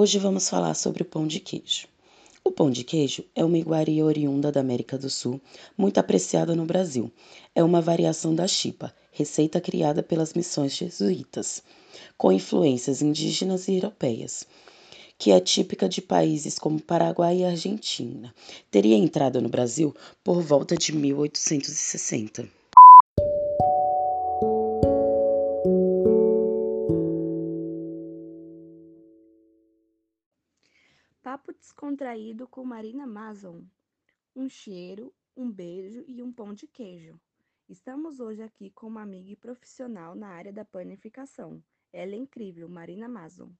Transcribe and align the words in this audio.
Hoje 0.00 0.16
vamos 0.16 0.48
falar 0.48 0.74
sobre 0.74 1.02
o 1.02 1.04
pão 1.04 1.26
de 1.26 1.40
queijo. 1.40 1.88
O 2.44 2.52
pão 2.52 2.70
de 2.70 2.84
queijo 2.84 3.24
é 3.34 3.44
uma 3.44 3.58
iguaria 3.58 4.04
oriunda 4.04 4.52
da 4.52 4.60
América 4.60 4.96
do 4.96 5.10
Sul, 5.10 5.40
muito 5.76 5.98
apreciada 5.98 6.54
no 6.54 6.64
Brasil. 6.64 7.10
É 7.52 7.64
uma 7.64 7.80
variação 7.80 8.32
da 8.32 8.46
chipa, 8.46 8.94
receita 9.10 9.60
criada 9.60 10.00
pelas 10.00 10.34
missões 10.34 10.76
jesuítas, 10.76 11.64
com 12.16 12.30
influências 12.30 13.02
indígenas 13.02 13.66
e 13.66 13.74
europeias, 13.74 14.46
que 15.18 15.32
é 15.32 15.40
típica 15.40 15.88
de 15.88 16.00
países 16.00 16.60
como 16.60 16.80
Paraguai 16.80 17.38
e 17.38 17.44
Argentina. 17.44 18.32
Teria 18.70 18.96
entrado 18.96 19.42
no 19.42 19.48
Brasil 19.48 19.92
por 20.22 20.40
volta 20.40 20.76
de 20.76 20.94
1860. 20.94 22.57
Descontraído 31.58 32.46
com 32.48 32.64
Marina 32.64 33.06
Mason. 33.06 33.64
Um 34.34 34.48
cheiro, 34.48 35.14
um 35.36 35.50
beijo 35.50 36.04
e 36.06 36.22
um 36.22 36.32
pão 36.32 36.54
de 36.54 36.66
queijo. 36.66 37.20
Estamos 37.68 38.20
hoje 38.20 38.42
aqui 38.42 38.70
com 38.70 38.86
uma 38.86 39.02
amiga 39.02 39.30
e 39.30 39.36
profissional 39.36 40.14
na 40.14 40.28
área 40.28 40.52
da 40.52 40.64
panificação. 40.64 41.62
Ela 41.92 42.12
é 42.12 42.16
incrível, 42.16 42.68
Marina 42.68 43.08
Mason. 43.08 43.52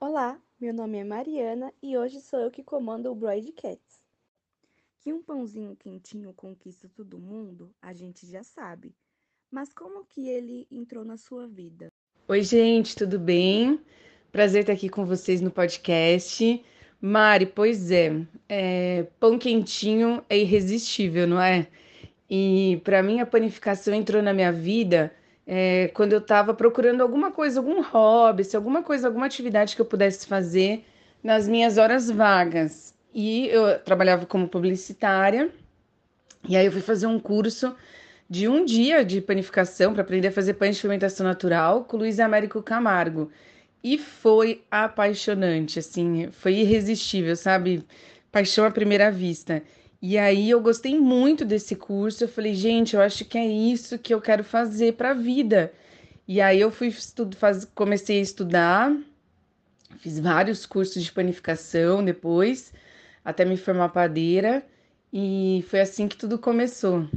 Olá, 0.00 0.40
meu 0.60 0.72
nome 0.72 0.98
é 0.98 1.04
Mariana 1.04 1.72
e 1.82 1.96
hoje 1.96 2.20
sou 2.20 2.38
eu 2.38 2.50
que 2.50 2.62
comando 2.62 3.10
o 3.10 3.14
Broadcats. 3.14 4.00
Que 5.00 5.12
um 5.12 5.22
pãozinho 5.22 5.76
quentinho 5.76 6.32
conquista 6.32 6.88
todo 6.94 7.18
mundo, 7.18 7.74
a 7.82 7.92
gente 7.92 8.26
já 8.26 8.42
sabe. 8.42 8.94
Mas 9.50 9.72
como 9.72 10.04
que 10.04 10.28
ele 10.28 10.66
entrou 10.70 11.04
na 11.04 11.16
sua 11.16 11.46
vida? 11.46 11.88
Oi, 12.28 12.42
gente, 12.42 12.96
tudo 12.96 13.18
bem? 13.18 13.80
Prazer 14.32 14.62
estar 14.62 14.72
aqui 14.72 14.88
com 14.88 15.04
vocês 15.04 15.40
no 15.40 15.50
podcast. 15.50 16.64
Mari, 17.00 17.46
pois 17.46 17.90
é, 17.90 18.26
é 18.48 19.02
pão 19.20 19.38
quentinho 19.38 20.24
é 20.30 20.38
irresistível, 20.38 21.26
não 21.26 21.40
é? 21.40 21.66
E 22.30 22.80
para 22.82 23.02
mim 23.02 23.20
a 23.20 23.26
panificação 23.26 23.92
entrou 23.92 24.22
na 24.22 24.32
minha 24.32 24.52
vida 24.52 25.12
é, 25.46 25.88
quando 25.94 26.12
eu 26.12 26.18
estava 26.18 26.54
procurando 26.54 27.02
alguma 27.02 27.30
coisa, 27.30 27.60
algum 27.60 27.82
hobby, 27.82 28.44
se 28.44 28.56
alguma 28.56 28.82
coisa, 28.82 29.08
alguma 29.08 29.26
atividade 29.26 29.76
que 29.76 29.82
eu 29.82 29.86
pudesse 29.86 30.26
fazer 30.26 30.84
nas 31.22 31.46
minhas 31.48 31.78
horas 31.78 32.10
vagas. 32.10 32.94
E 33.14 33.46
eu 33.48 33.78
trabalhava 33.78 34.26
como 34.26 34.48
publicitária, 34.48 35.50
e 36.48 36.56
aí 36.56 36.66
eu 36.66 36.72
fui 36.72 36.80
fazer 36.80 37.06
um 37.06 37.18
curso 37.18 37.74
de 38.28 38.48
um 38.48 38.64
dia 38.64 39.04
de 39.04 39.20
panificação 39.20 39.92
para 39.92 40.02
aprender 40.02 40.28
a 40.28 40.32
fazer 40.32 40.54
pães 40.54 40.76
de 40.76 40.82
fermentação 40.82 41.26
natural 41.26 41.84
com 41.84 41.96
Luiz 41.96 42.18
Américo 42.18 42.62
Camargo. 42.62 43.30
E 43.82 43.98
foi 43.98 44.62
apaixonante, 44.70 45.78
assim, 45.78 46.30
foi 46.32 46.54
irresistível, 46.54 47.36
sabe? 47.36 47.84
Paixão 48.32 48.64
à 48.64 48.70
primeira 48.70 49.10
vista. 49.10 49.62
E 50.06 50.18
aí 50.18 50.50
eu 50.50 50.60
gostei 50.60 51.00
muito 51.00 51.46
desse 51.46 51.74
curso. 51.74 52.24
Eu 52.24 52.28
falei, 52.28 52.54
gente, 52.54 52.94
eu 52.94 53.00
acho 53.00 53.24
que 53.24 53.38
é 53.38 53.46
isso 53.46 53.98
que 53.98 54.12
eu 54.12 54.20
quero 54.20 54.44
fazer 54.44 54.96
para 54.96 55.12
a 55.12 55.14
vida. 55.14 55.72
E 56.28 56.42
aí 56.42 56.60
eu 56.60 56.70
fui 56.70 56.88
estudo, 56.88 57.34
faz, 57.34 57.64
comecei 57.64 58.18
a 58.18 58.22
estudar, 58.22 58.94
fiz 60.00 60.20
vários 60.20 60.66
cursos 60.66 61.02
de 61.02 61.10
panificação 61.10 62.04
depois, 62.04 62.70
até 63.24 63.46
me 63.46 63.56
formar 63.56 63.88
padeira, 63.88 64.62
e 65.10 65.64
foi 65.70 65.80
assim 65.80 66.06
que 66.06 66.18
tudo 66.18 66.38
começou. 66.38 67.08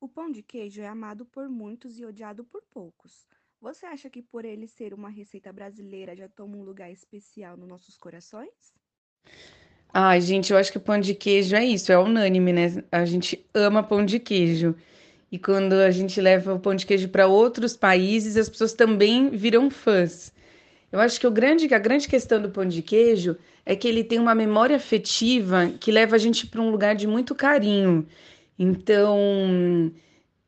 O 0.00 0.08
pão 0.08 0.30
de 0.30 0.42
queijo 0.42 0.80
é 0.80 0.88
amado 0.88 1.26
por 1.26 1.46
muitos 1.50 1.98
e 1.98 2.06
odiado 2.06 2.42
por 2.44 2.62
poucos. 2.72 3.28
Você 3.60 3.84
acha 3.84 4.08
que 4.08 4.22
por 4.22 4.46
ele 4.46 4.66
ser 4.66 4.94
uma 4.94 5.10
receita 5.10 5.52
brasileira 5.52 6.16
já 6.16 6.26
toma 6.26 6.56
um 6.56 6.64
lugar 6.64 6.90
especial 6.90 7.54
nos 7.54 7.68
nossos 7.68 7.98
corações? 7.98 8.72
Ai, 9.96 10.20
gente, 10.20 10.52
eu 10.52 10.58
acho 10.58 10.72
que 10.72 10.78
pão 10.78 10.98
de 11.00 11.14
queijo 11.14 11.54
é 11.54 11.64
isso, 11.64 11.92
é 11.92 11.98
unânime, 11.98 12.52
né? 12.52 12.82
A 12.90 13.04
gente 13.04 13.46
ama 13.54 13.82
pão 13.82 14.04
de 14.04 14.18
queijo. 14.18 14.74
E 15.30 15.38
quando 15.38 15.74
a 15.74 15.90
gente 15.90 16.20
leva 16.20 16.54
o 16.54 16.60
pão 16.60 16.74
de 16.74 16.86
queijo 16.86 17.08
para 17.08 17.26
outros 17.28 17.76
países, 17.76 18.36
as 18.36 18.48
pessoas 18.48 18.72
também 18.72 19.30
viram 19.30 19.70
fãs. 19.70 20.32
Eu 20.92 21.00
acho 21.00 21.20
que 21.20 21.26
o 21.26 21.30
grande, 21.32 21.72
a 21.74 21.78
grande 21.78 22.08
questão 22.08 22.42
do 22.42 22.50
pão 22.50 22.66
de 22.66 22.82
queijo 22.82 23.36
é 23.66 23.76
que 23.76 23.88
ele 23.88 24.04
tem 24.04 24.18
uma 24.20 24.34
memória 24.34 24.76
afetiva 24.76 25.70
que 25.80 25.92
leva 25.92 26.16
a 26.16 26.18
gente 26.18 26.46
para 26.46 26.60
um 26.62 26.70
lugar 26.70 26.96
de 26.96 27.06
muito 27.06 27.34
carinho. 27.34 28.06
Então, 28.58 29.92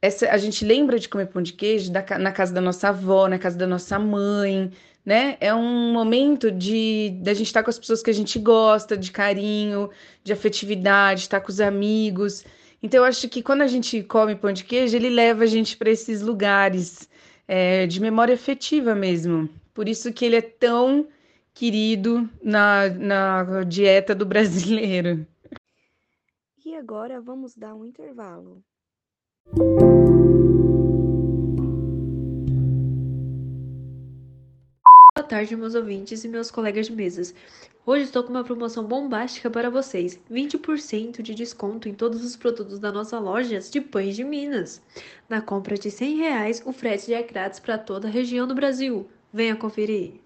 essa, 0.03 0.31
a 0.31 0.39
gente 0.39 0.65
lembra 0.65 0.99
de 0.99 1.09
comer 1.09 1.27
pão 1.27 1.43
de 1.43 1.53
queijo 1.53 1.91
da, 1.93 2.05
na 2.19 2.33
casa 2.33 2.53
da 2.55 2.61
nossa 2.61 2.89
avó, 2.91 3.28
na 3.28 3.39
casa 3.39 3.57
da 3.59 3.67
nossa 3.67 3.99
mãe, 3.99 4.71
né? 5.06 5.37
É 5.41 5.55
um 5.55 5.93
momento 5.93 6.50
de 6.50 7.11
da 7.22 7.33
gente 7.33 7.47
estar 7.47 7.62
com 7.62 7.71
as 7.71 7.78
pessoas 7.78 8.03
que 8.03 8.11
a 8.11 8.15
gente 8.15 8.41
gosta, 8.41 8.97
de 8.97 9.12
carinho, 9.12 9.89
de 10.25 10.33
afetividade, 10.33 11.21
estar 11.21 11.41
com 11.41 11.49
os 11.49 11.61
amigos. 11.61 12.44
Então, 12.83 13.00
eu 13.00 13.05
acho 13.05 13.28
que 13.28 13.41
quando 13.41 13.62
a 13.62 13.69
gente 13.69 14.03
come 14.03 14.34
pão 14.34 14.53
de 14.53 14.65
queijo, 14.65 14.97
ele 14.97 15.09
leva 15.09 15.45
a 15.45 15.47
gente 15.47 15.77
para 15.77 15.91
esses 15.91 16.21
lugares 16.22 17.09
é, 17.47 17.87
de 17.87 18.00
memória 18.00 18.34
afetiva 18.34 18.97
mesmo. 18.97 19.49
Por 19.72 19.89
isso 19.89 20.12
que 20.12 20.25
ele 20.25 20.37
é 20.37 20.43
tão 20.43 21.06
querido 21.55 22.28
na, 22.43 22.89
na 22.91 23.62
dieta 23.62 24.12
do 24.12 24.27
brasileiro. 24.27 25.25
E 26.65 26.75
agora 26.75 27.21
vamos 27.21 27.55
dar 27.55 27.75
um 27.77 27.84
intervalo. 27.84 28.61
Tarde, 35.22 35.56
meus 35.56 35.75
ouvintes 35.75 36.25
e 36.25 36.28
meus 36.28 36.50
colegas 36.50 36.87
de 36.87 36.93
mesas. 36.93 37.34
Hoje 37.84 38.04
estou 38.04 38.22
com 38.22 38.31
uma 38.31 38.44
promoção 38.44 38.84
bombástica 38.84 39.50
para 39.50 39.71
vocês: 39.71 40.19
20% 40.31 41.22
de 41.22 41.34
desconto 41.34 41.88
em 41.88 41.94
todos 41.94 42.25
os 42.25 42.37
produtos 42.37 42.78
da 42.78 42.93
nossa 42.93 43.19
loja 43.19 43.59
de 43.60 43.81
pães 43.81 44.16
de 44.16 44.25
Minas. 44.25 44.82
Na 45.28 45.41
compra 45.41 45.77
de 45.77 45.91
100 45.91 46.16
reais, 46.16 46.62
o 46.66 46.72
frete 46.72 47.15
é 47.15 47.22
grátis 47.22 47.60
para 47.60 47.78
toda 47.78 48.09
a 48.09 48.10
região 48.10 48.47
do 48.47 48.54
Brasil. 48.54 49.09
Venha 49.32 49.56
conferir! 49.56 50.21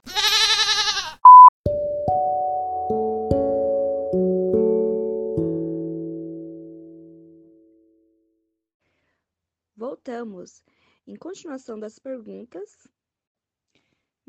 Voltamos. 9.76 10.62
Em 11.06 11.16
continuação 11.16 11.78
das 11.78 11.98
perguntas, 11.98 12.88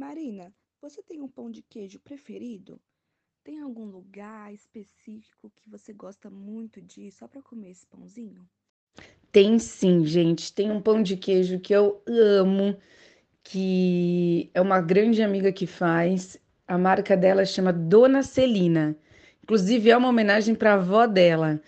Marina, 0.01 0.51
você 0.81 1.03
tem 1.03 1.22
um 1.22 1.28
pão 1.28 1.51
de 1.51 1.62
queijo 1.62 2.00
preferido? 2.00 2.81
Tem 3.44 3.59
algum 3.59 3.85
lugar 3.85 4.51
específico 4.51 5.51
que 5.56 5.69
você 5.69 5.94
gosta 5.94 6.28
muito 6.28 6.81
de 6.81 7.12
só 7.12 7.28
para 7.28 7.39
comer 7.39 7.69
esse 7.69 7.85
pãozinho? 7.85 8.50
Tem 9.31 9.59
sim, 9.59 10.03
gente. 10.03 10.51
Tem 10.51 10.72
um 10.72 10.81
pão 10.81 11.03
de 11.03 11.16
queijo 11.16 11.59
que 11.59 11.72
eu 11.72 12.01
amo, 12.07 12.75
que 13.44 14.50
é 14.56 14.59
uma 14.59 14.81
grande 14.81 15.22
amiga 15.22 15.51
que 15.51 15.67
faz. 15.67 16.35
A 16.67 16.79
marca 16.79 17.16
dela 17.16 17.45
chama 17.45 17.72
Dona 17.72 18.23
Celina. 18.23 18.97
Inclusive, 19.44 19.91
é 19.91 19.95
uma 19.95 20.09
homenagem 20.09 20.56
para 20.56 20.72
a 20.72 20.78
avó 20.78 21.06
dela. 21.06 21.61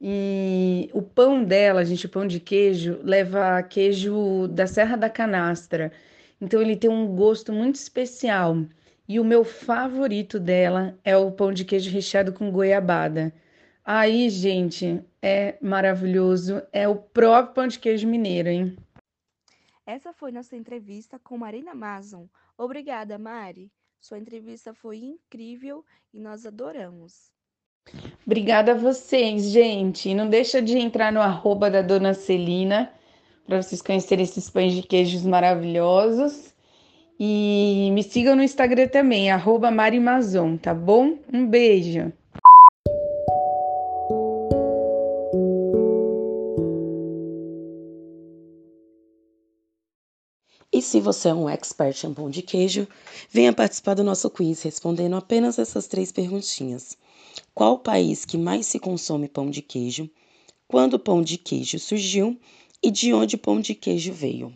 E 0.00 0.88
o 0.92 1.02
pão 1.02 1.42
dela, 1.42 1.84
gente, 1.84 2.06
o 2.06 2.08
pão 2.08 2.24
de 2.24 2.38
queijo, 2.38 3.00
leva 3.02 3.60
queijo 3.64 4.46
da 4.46 4.68
Serra 4.68 4.94
da 4.94 5.10
Canastra. 5.10 5.90
Então 6.40 6.62
ele 6.62 6.76
tem 6.76 6.88
um 6.88 7.14
gosto 7.14 7.52
muito 7.52 7.74
especial. 7.74 8.56
E 9.06 9.18
o 9.18 9.24
meu 9.24 9.44
favorito 9.44 10.38
dela 10.38 10.98
é 11.04 11.16
o 11.16 11.32
pão 11.32 11.52
de 11.52 11.64
queijo 11.64 11.90
recheado 11.90 12.32
com 12.32 12.50
goiabada. 12.50 13.32
Aí, 13.84 14.30
gente, 14.30 15.04
é 15.20 15.58
maravilhoso. 15.60 16.62
É 16.72 16.86
o 16.86 16.94
próprio 16.94 17.54
pão 17.54 17.66
de 17.66 17.78
queijo 17.78 18.06
mineiro, 18.06 18.48
hein? 18.48 18.76
Essa 19.84 20.12
foi 20.12 20.30
nossa 20.30 20.56
entrevista 20.56 21.18
com 21.18 21.36
Marina 21.36 21.74
Mason. 21.74 22.28
Obrigada, 22.56 23.18
Mari. 23.18 23.70
Sua 24.00 24.18
entrevista 24.18 24.72
foi 24.72 24.98
incrível 24.98 25.84
e 26.14 26.20
nós 26.20 26.46
adoramos. 26.46 27.32
Obrigada 28.24 28.72
a 28.72 28.76
vocês, 28.76 29.50
gente. 29.50 30.14
Não 30.14 30.28
deixa 30.28 30.62
de 30.62 30.78
entrar 30.78 31.12
no 31.12 31.20
arroba 31.20 31.68
da 31.68 31.82
Dona 31.82 32.14
Celina 32.14 32.92
para 33.50 33.62
vocês 33.62 33.82
conhecerem 33.82 34.22
esses 34.22 34.48
pães 34.48 34.72
de 34.72 34.82
queijos 34.82 35.24
maravilhosos. 35.24 36.54
E 37.18 37.90
me 37.92 38.02
sigam 38.04 38.36
no 38.36 38.44
Instagram 38.44 38.86
também, 38.86 39.28
Marimazon, 39.74 40.56
tá 40.56 40.72
bom? 40.72 41.18
Um 41.32 41.46
beijo! 41.46 42.12
E 50.72 50.80
se 50.80 51.00
você 51.00 51.30
é 51.30 51.34
um 51.34 51.48
expert 51.48 52.04
em 52.04 52.14
pão 52.14 52.30
de 52.30 52.42
queijo, 52.42 52.86
venha 53.28 53.52
participar 53.52 53.94
do 53.94 54.04
nosso 54.04 54.30
quiz 54.30 54.62
respondendo 54.62 55.16
apenas 55.16 55.58
essas 55.58 55.88
três 55.88 56.12
perguntinhas. 56.12 56.96
Qual 57.52 57.74
o 57.74 57.78
país 57.78 58.24
que 58.24 58.38
mais 58.38 58.66
se 58.66 58.78
consome 58.78 59.28
pão 59.28 59.50
de 59.50 59.60
queijo? 59.60 60.08
Quando 60.68 60.94
o 60.94 61.00
pão 61.00 61.20
de 61.20 61.36
queijo 61.36 61.80
surgiu? 61.80 62.38
E 62.82 62.90
de 62.90 63.12
onde 63.12 63.36
o 63.36 63.38
pão 63.38 63.60
de 63.60 63.74
queijo 63.74 64.12
veio? 64.12 64.52